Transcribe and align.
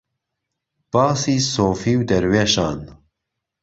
باسی 0.91 1.35
سۆفی 1.53 1.93
و 1.99 2.01
دەروێشان 2.11 2.79